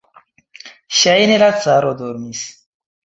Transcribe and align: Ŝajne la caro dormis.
Ŝajne 1.01 1.37
la 1.43 1.49
caro 1.67 1.93
dormis. 2.01 2.43